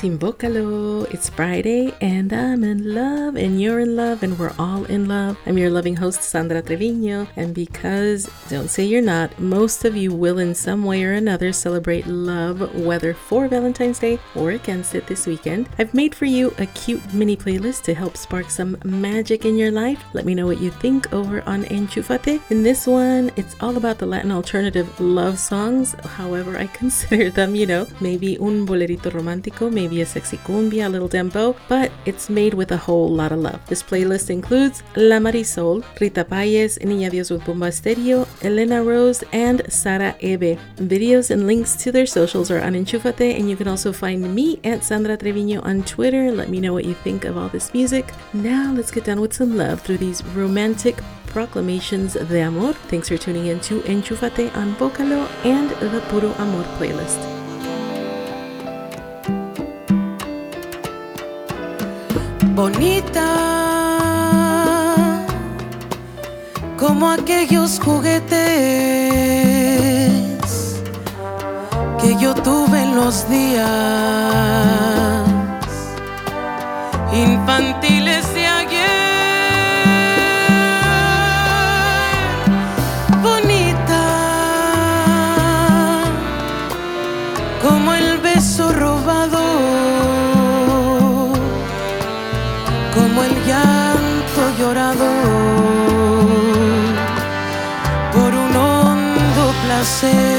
[0.00, 1.04] Timbócalo.
[1.12, 5.36] It's Friday and I'm in love and you're in love and we're all in love.
[5.44, 7.28] I'm your loving host, Sandra Trevino.
[7.36, 11.52] And because, don't say you're not, most of you will in some way or another
[11.52, 16.54] celebrate love, whether for Valentine's Day or against it this weekend, I've made for you
[16.56, 20.02] a cute mini playlist to help spark some magic in your life.
[20.14, 22.40] Let me know what you think over on Enchufate.
[22.50, 25.92] In this one, it's all about the Latin alternative love songs.
[26.16, 30.86] However, I consider them, you know, maybe un bolerito romántico, maybe maybe a sexy cumbia,
[30.86, 33.60] a little dembow, but it's made with a whole lot of love.
[33.66, 39.62] This playlist includes La Marisol, Rita Payes, Niña Dios with Bomba Stereo, Elena Rose, and
[39.68, 40.58] Sara Ebe.
[40.76, 44.60] Videos and links to their socials are on Enchufate, and you can also find me
[44.62, 46.30] at Sandra Trevino on Twitter.
[46.30, 48.12] Let me know what you think of all this music.
[48.32, 50.96] Now let's get down with some love through these romantic
[51.26, 52.74] proclamations de amor.
[52.88, 57.39] Thanks for tuning in to Enchufate on Bocalo and the Puro Amor playlist.
[62.60, 63.28] Bonita
[66.78, 68.36] como aquellos juguetes
[72.00, 73.66] que yo tuve en los días
[77.14, 78.26] infantiles
[99.90, 100.29] hondo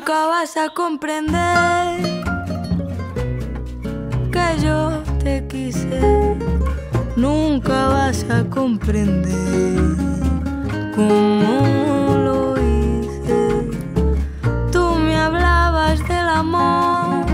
[0.00, 2.00] Nunca vas a comprender
[4.32, 6.00] que yo te quise.
[7.16, 9.94] Nunca vas a comprender
[10.96, 13.68] cómo lo hice.
[14.72, 17.26] Tú me hablabas del amor,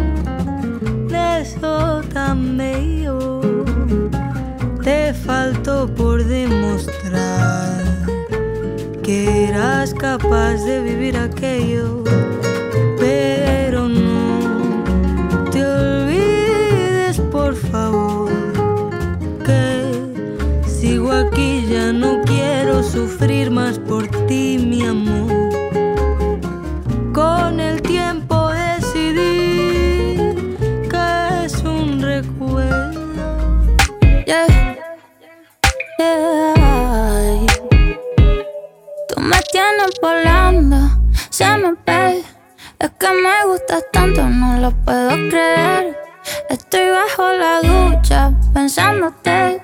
[1.06, 3.43] de eso tan bello.
[4.83, 7.84] Te faltó por demostrar
[9.04, 12.03] que eras capaz de vivir aquello,
[20.81, 25.33] sigo aquí, ya no quiero sufrir más por ti, mi amor.
[27.15, 30.17] Con el tiempo decidí
[30.91, 33.55] que es un recuerdo.
[34.27, 34.47] Yeah.
[35.99, 37.47] Yeah.
[39.09, 40.77] Tú me tienes volando,
[41.31, 42.23] se me ve.
[42.79, 45.97] Es que me gustas tanto, no lo puedo creer.
[46.51, 49.56] Estoy bajo la ducha pensándote.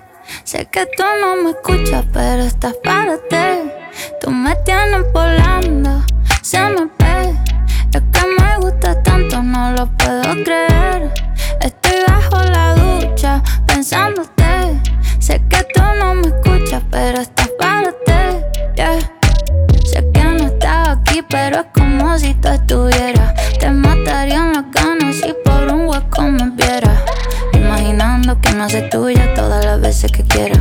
[0.53, 3.71] Sé que tú no me escuchas, pero estás para ti.
[4.21, 6.05] Tú me tienes volando,
[6.43, 7.35] se me ve.
[7.95, 11.11] Es que me gustas tanto, no lo puedo creer.
[11.59, 14.79] Estoy bajo la ducha pensándote.
[15.21, 18.93] Sé que tú no me escuchas, pero estás para ti.
[19.87, 23.33] Sé que no estaba aquí, pero es como si tú estuvieras.
[23.59, 27.12] Te matarían las ganas si por un hueco me vieras.
[28.41, 30.59] Que me haces tuya todas las veces que quieras.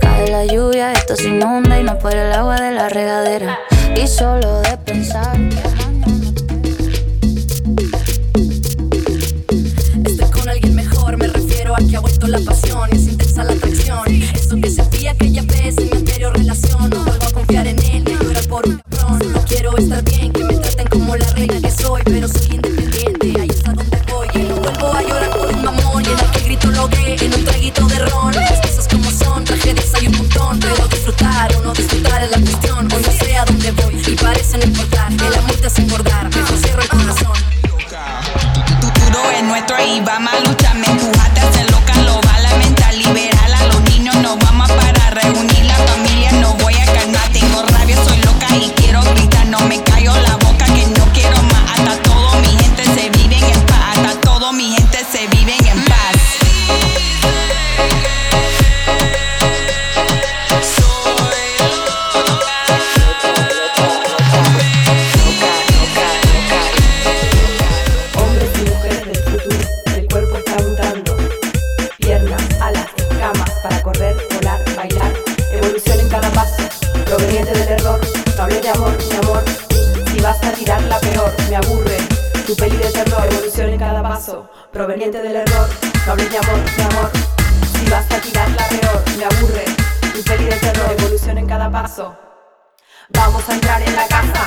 [0.00, 3.58] Cae la lluvia, esto se inunda y no por el agua de la regadera.
[3.94, 5.36] Y solo de pensar.
[10.04, 13.44] Estoy con alguien mejor, me refiero a que ha vuelto la pasión y es intensa
[13.44, 14.22] la atracción.
[14.34, 18.04] Eso que sentía aquella vez en mi anterior relación, no vuelvo a confiar en él,
[18.04, 19.32] me llora por un cabrón.
[19.32, 22.91] No quiero estar bien, que me traten como la reina que soy, pero soy independiente,
[40.18, 40.51] nuestro y
[73.82, 75.12] correr, volar, bailar,
[75.50, 76.62] evolución en cada paso,
[77.04, 78.00] proveniente del error,
[78.36, 79.44] no hablé de amor, mi amor,
[80.06, 81.96] si vas a tirar la peor, me aburre,
[82.46, 85.68] tu peli de terror, evolución en cada paso, proveniente del error,
[86.06, 87.10] no hablé de amor, mi amor,
[87.72, 89.64] si vas a tirar la peor, me aburre,
[90.14, 92.16] tu peli de terror, evolución en cada paso,
[93.10, 94.44] vamos a entrar en la casa,